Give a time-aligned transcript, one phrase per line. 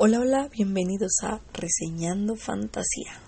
[0.00, 3.20] Hola, hola, bienvenidos a Reseñando Fantasía.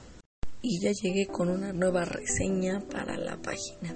[0.63, 3.93] Y ya llegué con una nueva reseña para la página.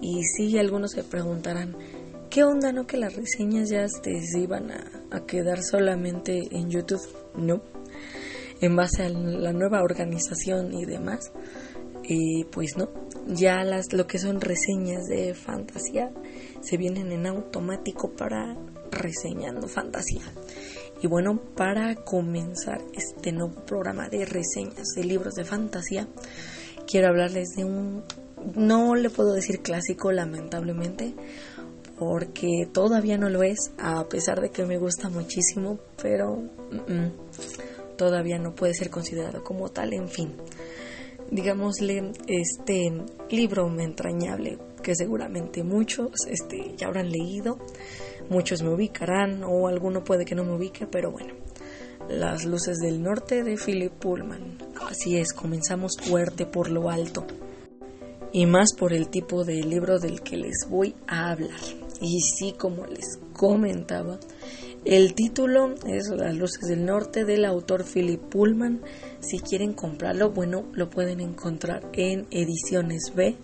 [0.00, 1.76] Y sí, algunos se preguntarán,
[2.30, 7.02] ¿qué onda no que las reseñas ya se iban a, quedar solamente en YouTube?
[7.36, 7.62] No.
[8.60, 11.32] En base a la nueva organización y demás,
[12.04, 12.90] eh, pues no.
[13.26, 16.12] Ya las, lo que son reseñas de fantasía
[16.60, 18.56] se vienen en automático para
[18.92, 20.22] reseñando fantasía.
[21.04, 26.08] Y bueno, para comenzar este nuevo programa de reseñas de libros de fantasía,
[26.90, 28.04] quiero hablarles de un,
[28.54, 31.12] no le puedo decir clásico lamentablemente,
[31.98, 36.42] porque todavía no lo es, a pesar de que me gusta muchísimo, pero
[37.98, 40.32] todavía no puede ser considerado como tal, en fin.
[41.30, 42.90] Digámosle, este
[43.28, 47.58] libro entrañable que seguramente muchos este, ya habrán leído,
[48.30, 51.34] muchos me ubicarán o alguno puede que no me ubique, pero bueno.
[52.08, 54.58] Las luces del norte de Philip Pullman.
[54.88, 57.26] Así es, comenzamos fuerte por lo alto.
[58.32, 61.60] Y más por el tipo de libro del que les voy a hablar.
[62.00, 64.18] Y sí, como les comentaba,
[64.84, 68.82] el título es Las luces del norte del autor Philip Pullman.
[69.20, 73.36] Si quieren comprarlo, bueno, lo pueden encontrar en ediciones B.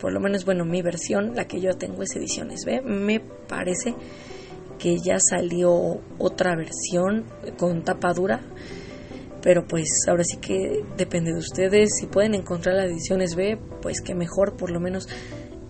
[0.00, 2.82] Por lo menos, bueno, mi versión, la que yo tengo es ediciones B.
[2.82, 3.94] Me parece
[4.80, 7.24] que ya salió otra versión
[7.56, 8.40] con tapa dura.
[9.42, 11.90] Pero pues ahora sí que depende de ustedes.
[12.00, 15.08] Si pueden encontrar las ediciones B, pues que mejor, por lo menos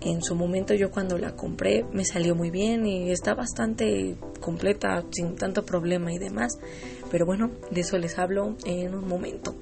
[0.01, 5.05] en su momento yo cuando la compré me salió muy bien y está bastante completa
[5.11, 6.59] sin tanto problema y demás.
[7.11, 9.55] Pero bueno, de eso les hablo en un momento.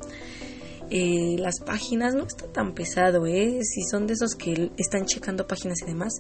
[0.91, 3.61] Eh, las páginas no está tan pesado, ¿eh?
[3.63, 6.15] Si son de esos que están checando páginas y demás,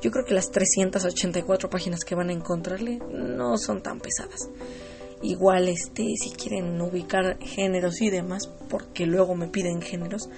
[0.00, 4.48] yo creo que las 384 páginas que van a encontrarle no son tan pesadas.
[5.22, 10.28] Igual, este, si quieren ubicar géneros y demás, porque luego me piden géneros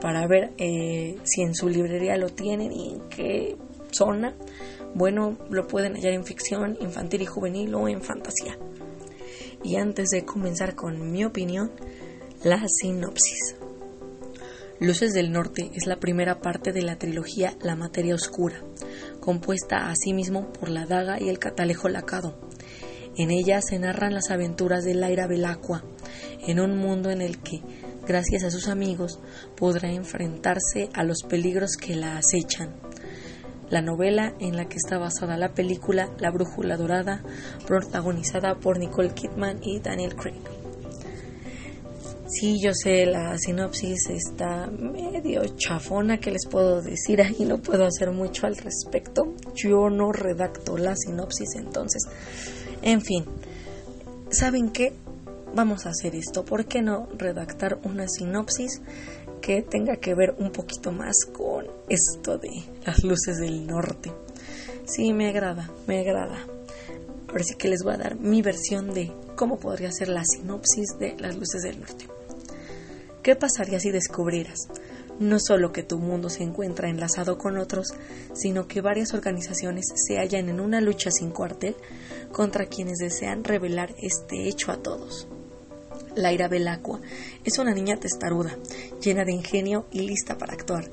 [0.00, 3.56] para ver eh, si en su librería lo tienen y en qué
[3.92, 4.34] zona.
[4.94, 8.58] Bueno, lo pueden hallar en ficción, infantil y juvenil o en fantasía.
[9.62, 11.70] Y antes de comenzar con mi opinión,
[12.42, 13.56] la sinopsis.
[14.80, 18.62] Luces del Norte es la primera parte de la trilogía La Materia Oscura,
[19.20, 22.36] compuesta asimismo por la daga y el catalejo lacado.
[23.16, 25.84] En ella se narran las aventuras de Laira Belacqua,
[26.46, 27.62] en un mundo en el que,
[28.06, 29.20] gracias a sus amigos,
[29.56, 32.74] podrá enfrentarse a los peligros que la acechan.
[33.70, 37.22] La novela en la que está basada la película La Brújula Dorada,
[37.66, 40.42] protagonizada por Nicole Kidman y Daniel Craig.
[42.26, 47.22] Sí, yo sé, la sinopsis está medio chafona, que les puedo decir?
[47.22, 49.34] Ahí no puedo hacer mucho al respecto.
[49.54, 52.02] Yo no redacto la sinopsis, entonces.
[52.82, 53.24] En fin,
[54.30, 54.92] ¿saben qué?
[55.54, 56.44] Vamos a hacer esto.
[56.44, 58.80] ¿Por qué no redactar una sinopsis
[59.40, 62.50] que tenga que ver un poquito más con esto de
[62.84, 64.12] las luces del norte?
[64.86, 66.38] Sí, me agrada, me agrada.
[67.28, 70.98] Ahora sí que les voy a dar mi versión de cómo podría ser la sinopsis
[70.98, 72.06] de las luces del norte.
[73.22, 74.68] ¿Qué pasaría si descubrieras
[75.18, 77.88] no solo que tu mundo se encuentra enlazado con otros,
[78.32, 81.76] sino que varias organizaciones se hallan en una lucha sin cuartel
[82.32, 85.28] contra quienes desean revelar este hecho a todos?
[86.16, 87.00] Laira Belacqua
[87.44, 88.56] es una niña testaruda,
[89.00, 90.90] llena de ingenio y lista para actuar,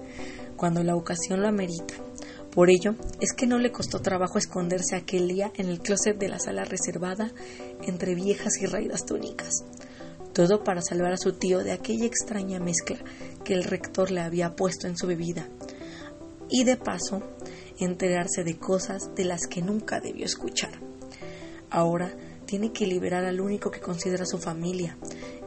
[0.55, 1.93] cuando la ocasión lo amerita.
[2.51, 6.27] Por ello, es que no le costó trabajo esconderse aquel día en el closet de
[6.27, 7.31] la sala reservada
[7.83, 9.63] entre viejas y raídas túnicas
[10.33, 12.97] todo para salvar a su tío de aquella extraña mezcla
[13.43, 15.47] que el rector le había puesto en su bebida,
[16.49, 17.21] y de paso
[17.79, 20.71] enterarse de cosas de las que nunca debió escuchar.
[21.69, 22.13] Ahora
[22.45, 24.97] tiene que liberar al único que considera su familia,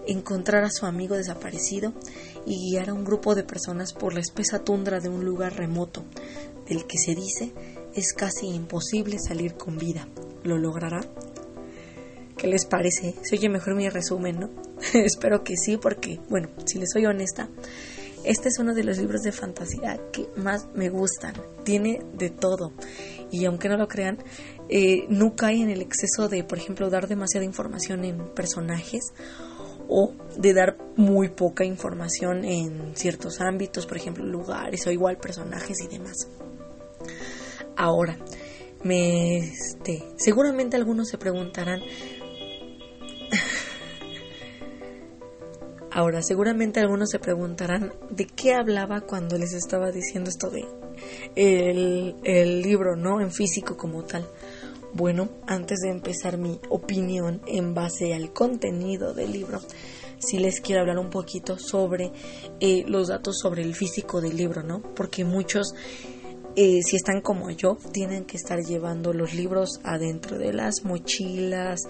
[0.06, 1.92] encontrar a su amigo desaparecido
[2.46, 6.04] y guiar a un grupo de personas por la espesa tundra de un lugar remoto,
[6.66, 7.52] del que se dice
[7.94, 10.08] es casi imposible salir con vida.
[10.42, 11.00] ¿Lo logrará?
[12.36, 13.14] ¿Qué les parece?
[13.22, 14.63] Se oye mejor mi resumen, ¿no?
[15.04, 17.48] Espero que sí, porque, bueno, si les soy honesta,
[18.24, 21.34] este es uno de los libros de fantasía que más me gustan.
[21.64, 22.72] Tiene de todo.
[23.30, 24.18] Y aunque no lo crean,
[24.68, 29.12] eh, no cae en el exceso de, por ejemplo, dar demasiada información en personajes
[29.88, 35.76] o de dar muy poca información en ciertos ámbitos, por ejemplo, lugares o igual personajes
[35.82, 36.28] y demás.
[37.76, 38.16] Ahora,
[38.84, 41.82] me, este, seguramente algunos se preguntarán,
[45.94, 50.64] Ahora, seguramente algunos se preguntarán de qué hablaba cuando les estaba diciendo esto de
[51.36, 53.20] el, libro, ¿no?
[53.20, 54.28] En físico como tal.
[54.92, 59.60] Bueno, antes de empezar mi opinión en base al contenido del libro,
[60.18, 62.10] sí les quiero hablar un poquito sobre
[62.58, 64.82] eh, los datos sobre el físico del libro, ¿no?
[64.82, 65.76] Porque muchos,
[66.56, 71.82] eh, si están como yo, tienen que estar llevando los libros adentro de las mochilas,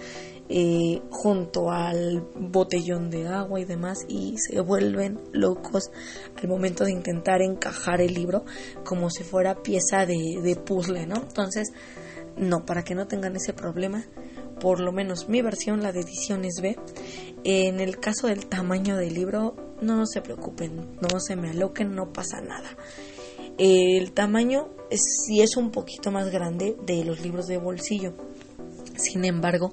[0.49, 5.90] eh, junto al botellón de agua y demás y se vuelven locos
[6.37, 8.44] al momento de intentar encajar el libro
[8.84, 11.17] como si fuera pieza de, de puzzle, ¿no?
[11.17, 11.72] Entonces,
[12.37, 14.05] no, para que no tengan ese problema,
[14.60, 16.76] por lo menos mi versión, la de ediciones B,
[17.44, 22.12] en el caso del tamaño del libro, no se preocupen, no se me aloquen, no
[22.12, 22.76] pasa nada.
[23.58, 28.14] El tamaño sí es un poquito más grande de los libros de bolsillo.
[28.96, 29.72] Sin embargo,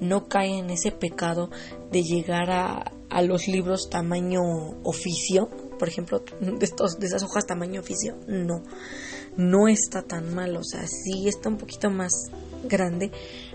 [0.00, 1.50] no cae en ese pecado
[1.90, 4.42] de llegar a, a los libros tamaño
[4.82, 8.62] oficio, por ejemplo, de, estos, de esas hojas tamaño oficio, no,
[9.36, 12.30] no está tan mal, o sea, sí está un poquito más
[12.64, 13.10] grande,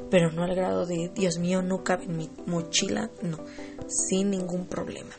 [0.10, 3.40] pero no al grado de, Dios mío, no cabe en mi mochila, no,
[3.88, 5.12] sin ningún problema.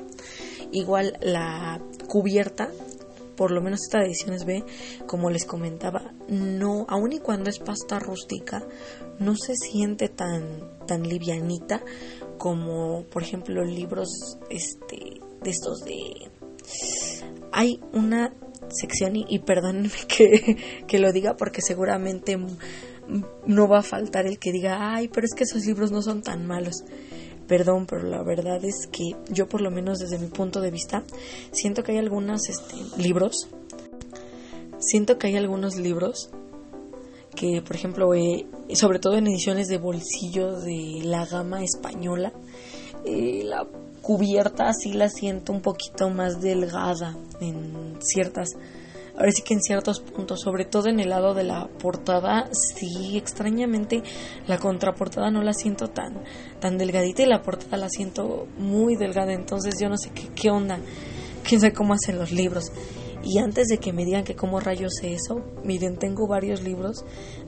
[0.70, 2.70] Igual la cubierta
[3.42, 4.62] por lo menos esta edición es B,
[5.08, 8.64] como les comentaba, no, aun y cuando es pasta rústica,
[9.18, 11.82] no se siente tan, tan livianita
[12.38, 16.30] como, por ejemplo, libros este, de estos de...
[17.50, 18.32] Hay una
[18.68, 22.38] sección, y, perdónenme que, que lo diga porque seguramente
[23.44, 26.22] no va a faltar el que diga, ay, pero es que esos libros no son
[26.22, 26.84] tan malos.
[27.46, 31.02] Perdón, pero la verdad es que yo por lo menos desde mi punto de vista
[31.50, 33.48] siento que hay algunos este, libros,
[34.78, 36.30] siento que hay algunos libros
[37.34, 42.32] que por ejemplo eh, sobre todo en ediciones de bolsillo de la gama española
[43.04, 43.66] eh, la
[44.02, 48.50] cubierta sí la siento un poquito más delgada en ciertas
[49.16, 53.16] ahora sí que en ciertos puntos, sobre todo en el lado de la portada, sí,
[53.16, 54.02] extrañamente
[54.46, 56.22] la contraportada no la siento tan,
[56.60, 60.50] tan delgadita y la portada la siento muy delgada, entonces yo no sé qué, qué
[60.50, 60.78] onda,
[61.42, 62.72] quién sabe cómo hacen los libros.
[63.24, 67.04] Y antes de que me digan que cómo rayos sé eso, miren, tengo varios libros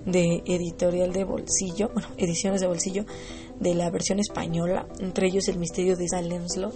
[0.07, 3.05] de editorial de bolsillo, bueno, ediciones de bolsillo
[3.59, 6.75] de la versión española, entre ellos El misterio de Salem Slot,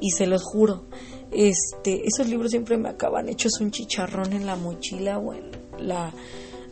[0.00, 0.84] y se los juro,
[1.30, 6.12] este, esos libros siempre me acaban hechos un chicharrón en la mochila o en la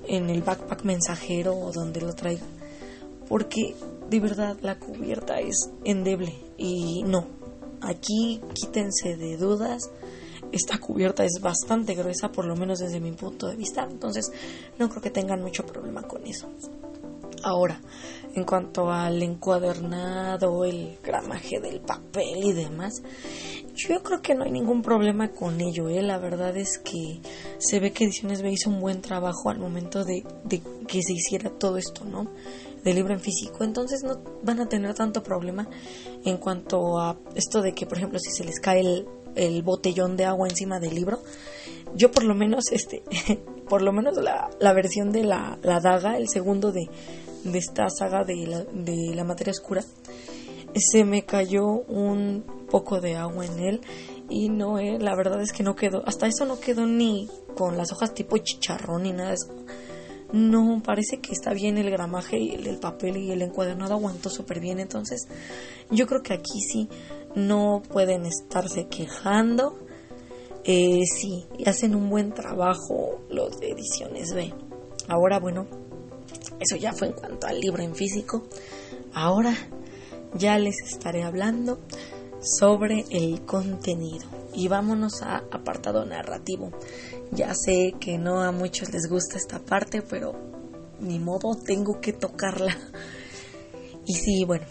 [0.06, 2.44] en el backpack mensajero o donde lo traiga,
[3.28, 3.74] porque
[4.10, 7.26] de verdad la cubierta es endeble y no,
[7.80, 9.90] aquí quítense de dudas.
[10.52, 14.30] Esta cubierta es bastante gruesa, por lo menos desde mi punto de vista, entonces
[14.78, 16.48] no creo que tengan mucho problema con eso.
[17.42, 17.80] Ahora,
[18.34, 23.02] en cuanto al encuadernado, el gramaje del papel y demás,
[23.74, 25.88] yo creo que no hay ningún problema con ello.
[25.88, 26.02] ¿eh?
[26.02, 27.20] La verdad es que
[27.58, 30.24] se ve que Ediciones B hizo un buen trabajo al momento de,
[30.86, 32.30] que se hiciera todo esto, ¿no?
[32.84, 33.64] De libro en físico.
[33.64, 35.68] Entonces no van a tener tanto problema
[36.24, 39.04] en cuanto a esto de que, por ejemplo, si se les cae
[39.36, 41.20] el, botellón de agua encima del libro.
[41.96, 43.02] Yo por lo menos, este,
[43.68, 46.88] por lo menos la, la versión de la, la daga, el segundo de
[47.44, 49.84] de esta saga de la, de la materia oscura,
[50.74, 53.80] se me cayó un poco de agua en él
[54.28, 57.76] y no, eh, la verdad es que no quedó, hasta eso no quedó ni con
[57.76, 59.54] las hojas tipo chicharrón ni nada de eso.
[60.32, 64.58] No, parece que está bien el gramaje y el, papel y el encuadernado aguantó súper
[64.58, 64.80] bien.
[64.80, 65.28] Entonces,
[65.92, 66.88] yo creo que aquí sí
[67.36, 69.78] no pueden estarse quejando.
[70.64, 74.52] Eh, sí, hacen un buen trabajo los de ediciones B.
[75.06, 75.68] Ahora, bueno,
[76.60, 78.46] eso ya fue en cuanto al libro en físico.
[79.12, 79.54] Ahora
[80.34, 81.78] ya les estaré hablando
[82.40, 84.26] sobre el contenido.
[84.52, 86.70] Y vámonos a apartado narrativo.
[87.32, 90.34] Ya sé que no a muchos les gusta esta parte, pero
[91.00, 92.76] ni modo, tengo que tocarla.
[94.06, 94.66] Y sí, bueno,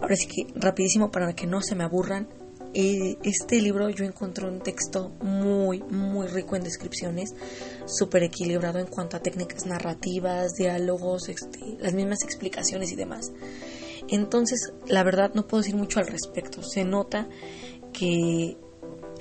[0.00, 2.28] ahora sí que rapidísimo para que no se me aburran.
[2.72, 7.34] Eh, este libro yo encontré un texto muy, muy rico en descripciones,
[7.86, 13.32] súper equilibrado en cuanto a técnicas narrativas, diálogos, este, las mismas explicaciones y demás.
[14.08, 16.62] Entonces, la verdad no puedo decir mucho al respecto.
[16.62, 17.28] Se nota
[17.92, 18.56] que,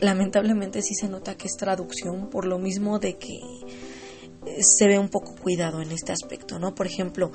[0.01, 3.39] lamentablemente sí se nota que es traducción, por lo mismo de que
[4.45, 6.73] eh, se ve un poco cuidado en este aspecto, ¿no?
[6.73, 7.31] Por ejemplo,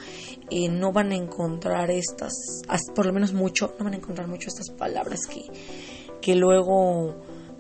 [0.51, 2.63] eh, no van a encontrar estas,
[2.95, 5.43] por lo menos mucho, no van a encontrar mucho estas palabras que
[6.25, 7.15] que luego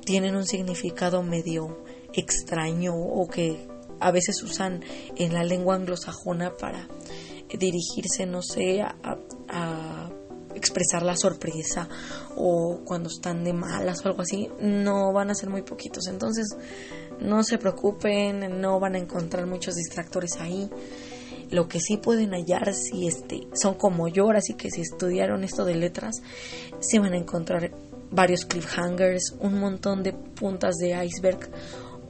[0.06, 3.68] tienen un significado medio extraño o que
[4.00, 4.82] a veces usan
[5.16, 6.88] en la lengua anglosajona para
[7.58, 10.10] dirigirse, no sé, a,
[10.54, 11.88] expresar la sorpresa
[12.36, 16.06] o cuando están de malas o algo así, no van a ser muy poquitos.
[16.06, 16.46] Entonces,
[17.20, 20.70] no se preocupen, no van a encontrar muchos distractores ahí.
[21.50, 25.66] Lo que sí pueden hallar si este, son como yo, así que si estudiaron esto
[25.66, 26.22] de letras,
[26.80, 27.72] sí van a encontrar
[28.14, 31.50] varios cliffhangers, un montón de puntas de iceberg,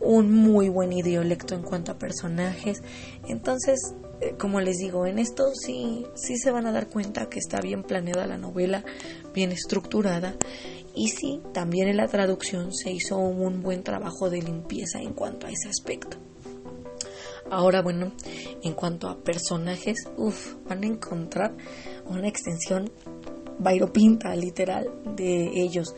[0.00, 2.82] un muy buen idiolecto en cuanto a personajes.
[3.26, 7.38] Entonces, eh, como les digo, en esto sí, sí se van a dar cuenta que
[7.38, 8.84] está bien planeada la novela,
[9.32, 10.34] bien estructurada.
[10.94, 15.46] Y sí, también en la traducción se hizo un buen trabajo de limpieza en cuanto
[15.46, 16.18] a ese aspecto.
[17.50, 18.12] Ahora, bueno,
[18.62, 21.54] en cuanto a personajes, uff, van a encontrar
[22.06, 22.90] una extensión
[23.92, 25.94] pinta literal de ellos.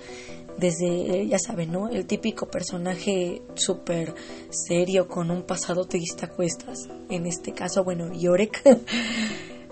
[0.59, 1.89] Desde, ya saben, ¿no?
[1.91, 4.15] El típico personaje súper
[4.49, 6.89] serio con un pasado triste a cuestas.
[7.11, 8.63] En este caso, bueno, Yorek.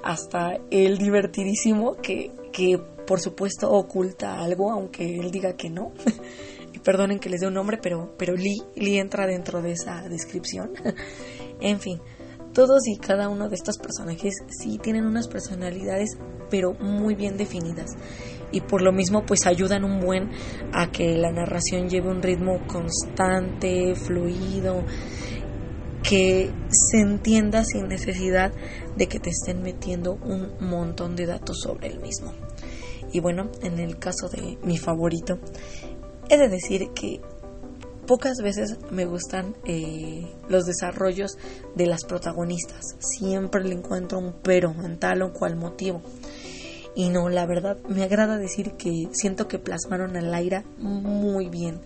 [0.05, 5.93] hasta el divertidísimo que, que por supuesto oculta algo, aunque él diga que no.
[6.73, 10.03] y perdonen que les dé un nombre, pero, pero Lee, Lee entra dentro de esa
[10.03, 10.73] descripción.
[11.61, 12.01] en fin,
[12.55, 16.17] todos y cada uno de estos personajes sí tienen unas personalidades
[16.51, 17.97] pero muy bien definidas
[18.53, 20.31] y por lo mismo pues ayudan un buen
[20.73, 24.85] a que la narración lleve un ritmo constante, fluido,
[26.05, 28.53] que se entienda sin necesidad
[28.97, 32.33] de que te estén metiendo un montón de datos sobre el mismo.
[33.13, 35.39] Y bueno, en el caso de mi favorito,
[36.29, 37.21] he de decir que
[38.07, 41.39] Pocas veces me gustan eh, los desarrollos
[41.75, 42.97] de las protagonistas.
[42.99, 46.03] Siempre le encuentro un pero en tal o cual motivo.
[46.95, 51.81] Y no, la verdad, me agrada decir que siento que plasmaron a Laira muy bien.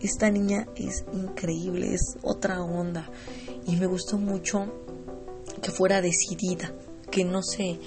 [0.00, 3.10] Esta niña es increíble, es otra onda.
[3.66, 4.72] Y me gustó mucho
[5.60, 6.72] que fuera decidida,
[7.10, 7.78] que no se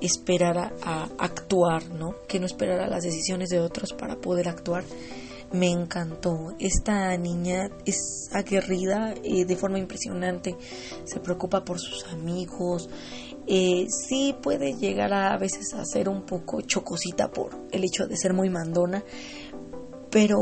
[0.00, 2.14] esperara a actuar, ¿no?
[2.26, 4.84] Que no esperara las decisiones de otros para poder actuar
[5.52, 6.54] me encantó.
[6.58, 10.56] Esta niña es aguerrida eh, de forma impresionante,
[11.04, 12.88] se preocupa por sus amigos,
[13.46, 18.06] eh, sí puede llegar a, a veces a ser un poco chocosita por el hecho
[18.06, 19.02] de ser muy mandona,
[20.10, 20.38] pero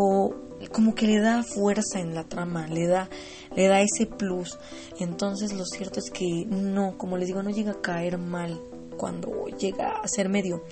[0.73, 3.09] como que le da fuerza en la trama, le da,
[3.55, 4.59] le da ese plus.
[4.99, 8.61] Entonces lo cierto es que no, como les digo, no llega a caer mal
[8.97, 10.63] cuando llega a ser medio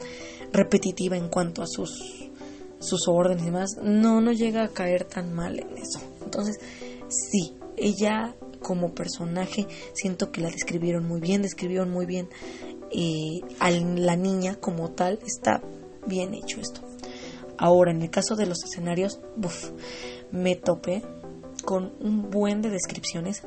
[0.52, 2.23] repetitiva en cuanto a sus
[2.84, 6.00] sus órdenes y demás, no, no llega a caer tan mal en eso.
[6.22, 6.58] Entonces,
[7.08, 12.28] sí, ella como personaje siento que la describieron muy bien, describieron muy bien
[12.90, 15.62] eh, a la niña como tal, está
[16.06, 16.80] bien hecho esto.
[17.56, 19.20] Ahora, en el caso de los escenarios,
[20.32, 21.02] me topé
[21.64, 23.42] con un buen de descripciones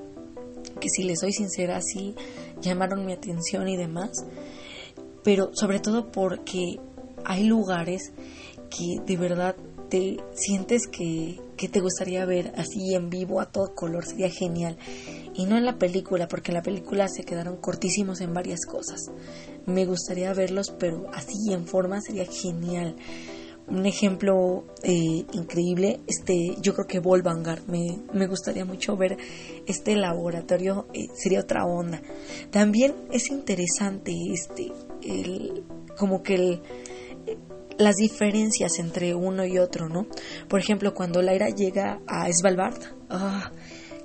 [0.80, 2.16] que si les soy sincera, sí
[2.62, 4.26] llamaron mi atención y demás,
[5.24, 6.80] pero sobre todo porque
[7.26, 8.14] hay lugares
[8.70, 9.56] que de verdad
[9.90, 14.78] te sientes que, que, te gustaría ver así en vivo a todo color, sería genial.
[15.34, 19.12] Y no en la película, porque en la película se quedaron cortísimos en varias cosas.
[19.66, 22.96] Me gustaría verlos, pero así en forma sería genial.
[23.68, 29.18] Un ejemplo eh, increíble, este, yo creo que Volvangar, me, me gustaría mucho ver
[29.66, 32.02] este laboratorio, eh, sería otra onda.
[32.50, 34.72] También es interesante este,
[35.04, 35.66] el,
[35.98, 36.62] como que el,
[37.78, 40.08] las diferencias entre uno y otro, ¿no?
[40.48, 43.52] Por ejemplo, cuando Laira llega a Svalbard, ¡ah!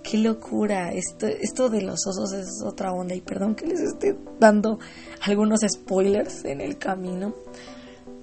[0.03, 0.93] ¡Qué locura!
[0.93, 4.79] Esto, esto de los osos es otra onda y perdón que les esté dando
[5.21, 7.35] algunos spoilers en el camino,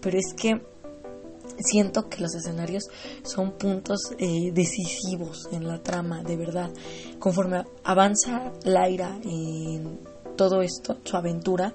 [0.02, 0.62] pero es que
[1.58, 2.90] siento que los escenarios
[3.24, 6.70] son puntos eh, decisivos en la trama, de verdad.
[7.18, 10.00] Conforme avanza Laira en
[10.36, 11.74] todo esto, su aventura,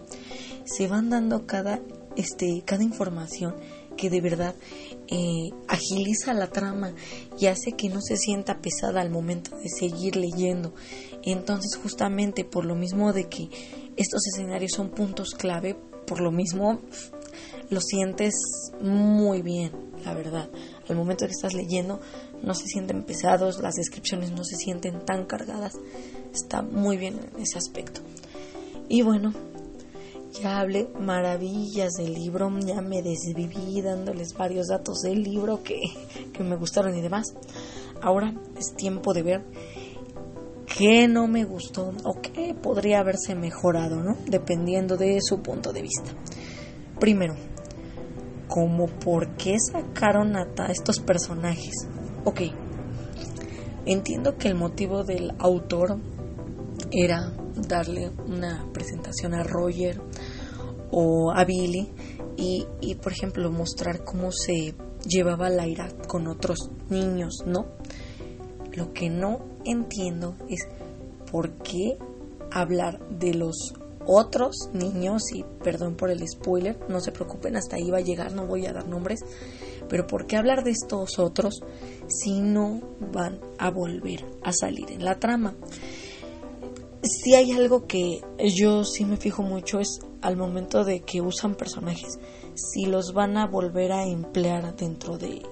[0.64, 1.80] se van dando cada
[2.16, 3.54] este, cada información
[3.96, 4.54] que de verdad
[5.08, 6.94] eh, agiliza la trama
[7.38, 10.74] y hace que no se sienta pesada al momento de seguir leyendo.
[11.22, 13.48] Entonces justamente por lo mismo de que
[13.96, 16.80] estos escenarios son puntos clave, por lo mismo
[17.70, 18.34] lo sientes
[18.80, 19.72] muy bien,
[20.04, 20.50] la verdad.
[20.88, 22.00] Al momento que estás leyendo
[22.42, 25.74] no se sienten pesados, las descripciones no se sienten tan cargadas.
[26.32, 28.00] Está muy bien en ese aspecto.
[28.88, 29.32] Y bueno,
[30.40, 35.80] ya hablé maravillas del libro, ya me desviví dándoles varios datos del libro que,
[36.40, 37.34] me gustaron y demás.
[38.02, 39.44] Ahora es tiempo de ver
[40.76, 44.16] qué no me gustó o qué podría haberse mejorado, ¿no?
[44.26, 46.10] Dependiendo de su punto de vista.
[46.98, 47.34] Primero,
[48.48, 51.88] como por qué sacaron a estos personajes.
[52.24, 52.40] Ok,
[53.86, 55.98] entiendo que el motivo del autor
[56.90, 60.00] era darle una presentación a Roger
[60.96, 61.88] o a Billy
[62.36, 64.74] y, y por ejemplo mostrar cómo se
[65.04, 67.66] llevaba Laira con otros niños, ¿no?
[68.72, 70.68] Lo que no entiendo es
[71.30, 71.98] por qué
[72.52, 73.74] hablar de los
[74.06, 78.32] otros niños, y perdón por el spoiler, no se preocupen, hasta ahí va a llegar,
[78.32, 79.24] no voy a dar nombres,
[79.88, 81.62] pero ¿por qué hablar de estos otros
[82.06, 82.80] si no
[83.12, 85.56] van a volver a salir en la trama?
[87.02, 88.20] Si hay algo que
[88.54, 92.18] yo sí me fijo mucho es al momento de que usan personajes,
[92.54, 95.42] si los van a volver a emplear dentro de,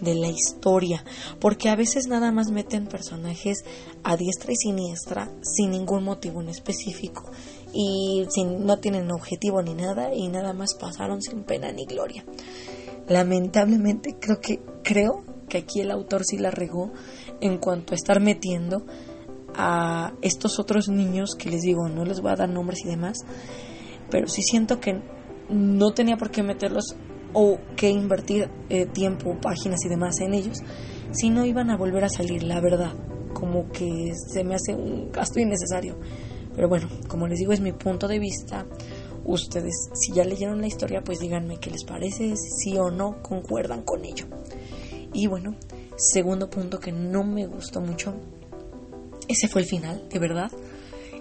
[0.00, 1.04] de la historia,
[1.40, 3.64] porque a veces nada más meten personajes
[4.04, 7.24] a diestra y siniestra sin ningún motivo en específico
[7.72, 12.24] y sin, no tienen objetivo ni nada y nada más pasaron sin pena ni gloria.
[13.08, 16.92] Lamentablemente creo que creo que aquí el autor sí la regó
[17.40, 18.86] en cuanto a estar metiendo
[19.56, 23.18] a estos otros niños que les digo, no les voy a dar nombres y demás,
[24.10, 25.00] pero sí siento que
[25.48, 26.96] no tenía por qué meterlos
[27.32, 30.58] o que invertir eh, tiempo, páginas y demás en ellos,
[31.12, 32.94] si no iban a volver a salir, la verdad,
[33.32, 35.96] como que se me hace un gasto innecesario.
[36.54, 38.66] Pero bueno, como les digo, es mi punto de vista.
[39.24, 43.22] Ustedes, si ya leyeron la historia, pues díganme qué les parece, si sí o no
[43.22, 44.26] concuerdan con ello.
[45.12, 45.56] Y bueno,
[45.96, 48.14] segundo punto que no me gustó mucho,
[49.28, 50.50] ese fue el final, de verdad.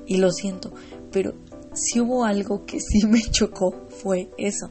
[0.06, 0.72] Y lo siento,
[1.12, 1.34] pero
[1.76, 4.70] si hubo algo que sí me chocó, fue eso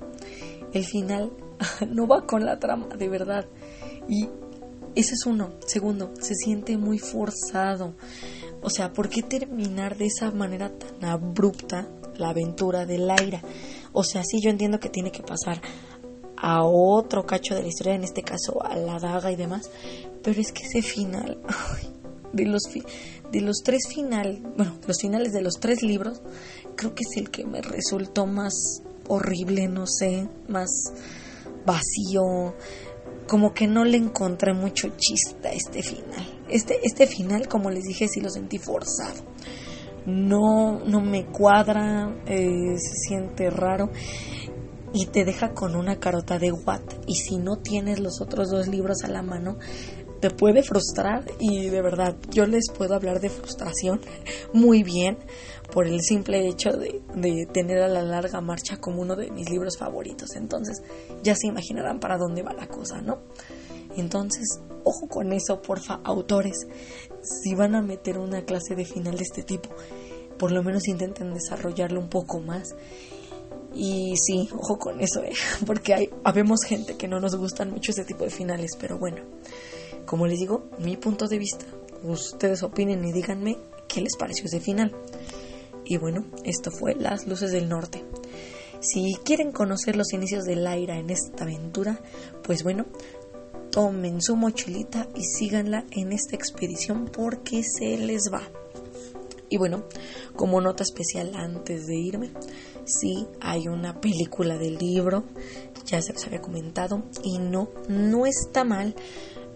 [0.75, 1.33] el final
[1.89, 3.47] no va con la trama, de verdad.
[4.09, 4.29] Y
[4.95, 5.53] ese es uno.
[5.67, 7.95] Segundo, se siente muy forzado.
[8.61, 13.41] O sea, ¿por qué terminar de esa manera tan abrupta la aventura de Laira?
[13.93, 15.61] O sea, sí, yo entiendo que tiene que pasar
[16.37, 19.71] a otro cacho de la historia, en este caso a la daga y demás,
[20.23, 21.39] pero es que ese final,
[22.33, 22.63] de los,
[23.31, 26.21] de los tres finales, bueno, los finales de los tres libros,
[26.77, 30.71] creo que es el que me resultó más horrible, no sé, más
[31.67, 32.55] vacío,
[33.29, 36.43] como que no le encontré mucho chiste a este final.
[36.49, 39.23] Este, este final, como les dije, sí lo sentí forzado.
[40.07, 43.91] No, no me cuadra, eh, se siente raro
[44.93, 46.83] y te deja con una carota de Watt.
[47.07, 49.57] Y si no tienes los otros dos libros a la mano,
[50.25, 54.01] te puede frustrar y de verdad yo les puedo hablar de frustración
[54.55, 55.19] muy bien
[55.71, 59.77] por el simple hecho de, tener a la larga marcha como uno de mis libros
[59.77, 60.35] favoritos.
[60.35, 60.83] Entonces
[61.23, 63.19] ya se imaginarán para dónde va la cosa, ¿no?
[63.99, 66.67] Entonces, ojo con eso, porfa, autores.
[67.21, 69.69] Si van a meter una clase de final de este tipo,
[70.39, 72.75] por lo menos intenten desarrollarlo un poco más.
[73.75, 75.35] Y sí, ojo con eso, ¿eh?
[75.67, 79.19] porque hay, habemos gente que no nos gustan mucho ese tipo de finales, pero bueno,
[80.07, 81.67] como les digo, mi punto de vista,
[82.03, 84.95] ustedes opinen y díganme qué les pareció ese final.
[85.85, 88.05] Y bueno, esto fue Las Luces del Norte.
[88.81, 92.01] Si quieren conocer los inicios de Laira en esta aventura,
[92.43, 92.87] pues bueno,
[93.71, 98.43] tomen su mochilita y síganla en esta expedición porque se les va.
[99.49, 99.85] Y bueno,
[100.37, 102.31] como nota especial antes de irme,
[102.85, 105.25] sí hay una película del libro,
[105.87, 108.95] ya se les había comentado, y no, no está mal,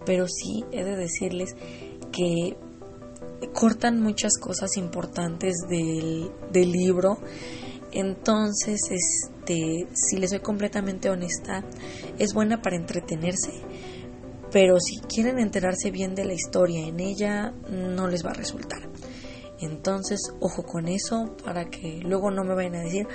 [0.09, 1.55] pero sí he de decirles
[2.11, 2.57] que
[3.53, 7.19] cortan muchas cosas importantes del, libro.
[7.91, 11.63] Entonces, este, si les soy completamente honesta,
[12.17, 13.51] es buena para entretenerse,
[14.51, 18.89] pero si quieren enterarse bien de la historia en ella, no les va a resultar.
[19.59, 23.05] Entonces, ojo con eso para que luego no me vayan a decir,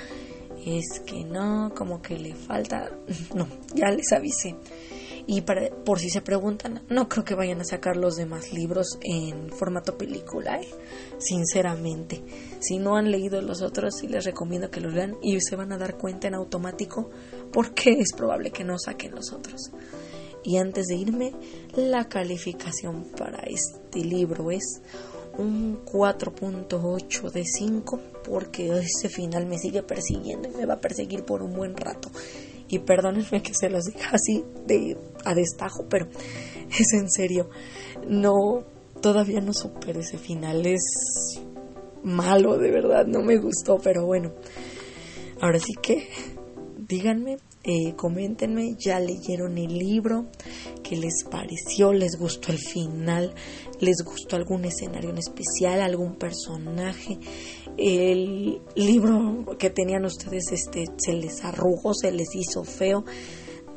[0.65, 2.89] es que no, como que le falta.
[3.35, 4.55] No, ya les avisé.
[5.27, 8.99] Y para, por si se preguntan, no creo que vayan a sacar los demás libros
[9.01, 10.67] en formato película, ¿eh?
[11.17, 12.21] sinceramente.
[12.59, 15.71] Si no han leído los otros, sí les recomiendo que los lean y se van
[15.71, 17.09] a dar cuenta en automático
[17.51, 19.71] porque es probable que no saquen los otros.
[20.43, 21.33] Y antes de irme,
[21.75, 24.81] la calificación para este libro es
[25.39, 31.23] un 4.8 de 5 porque ese final me sigue persiguiendo y me va a perseguir
[31.23, 32.09] por un buen rato
[32.67, 36.07] y perdónenme que se los diga así de a destajo, pero
[36.79, 37.49] es en serio,
[38.07, 38.63] no,
[39.01, 40.81] todavía no supero ese final, es
[42.03, 44.33] malo, de verdad, no me gustó, pero bueno,
[45.41, 46.07] ahora sí que
[46.87, 50.27] díganme, eh, coméntenme, ya leyeron el libro,
[50.83, 53.33] qué les pareció, les gustó el final,
[53.79, 57.17] les gustó algún escenario en especial, algún personaje,
[57.77, 63.03] el libro que tenían ustedes este se les arrugó, se les hizo feo.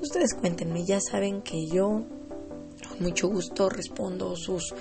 [0.00, 2.04] Ustedes cuéntenme, ya saben que yo
[2.88, 4.74] con mucho gusto respondo sus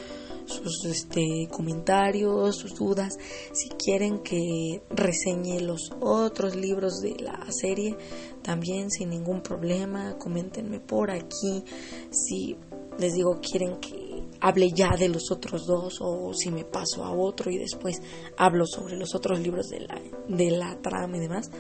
[0.48, 3.18] sus este, comentarios, sus dudas.
[3.52, 7.96] Si quieren que reseñe los otros libros de la serie,
[8.42, 11.64] también sin ningún problema, coméntenme por aquí.
[12.10, 12.56] Si
[12.98, 13.97] les digo quieren que
[14.42, 18.02] hable ya de los otros dos o si me paso a otro y después
[18.38, 21.52] hablo sobre los otros libros de la, de la trama y demás,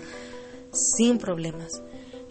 [0.71, 1.81] sin problemas.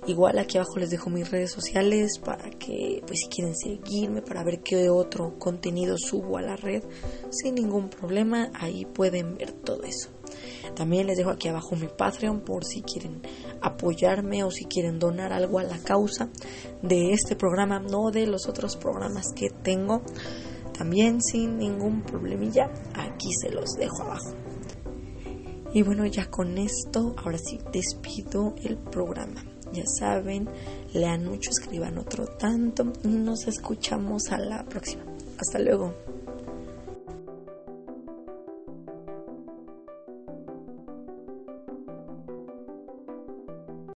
[0.06, 4.44] Igual aquí abajo les dejo mis redes sociales para que, pues si quieren seguirme, para
[4.44, 6.84] ver qué otro contenido subo a la red,
[7.30, 10.10] sin ningún problema, ahí pueden ver todo eso.
[10.74, 13.22] También les dejo aquí abajo mi Patreon por si quieren
[13.60, 16.28] apoyarme o si quieren donar algo a la causa
[16.82, 20.02] de este programa, no de los otros programas que tengo.
[20.76, 24.34] También sin ningún problemilla, aquí se los dejo abajo.
[25.72, 29.44] Y bueno, ya con esto, ahora sí despido el programa.
[29.72, 30.48] Ya saben,
[30.92, 35.04] lean mucho, escriban otro tanto y nos escuchamos a la próxima.
[35.38, 36.15] Hasta luego.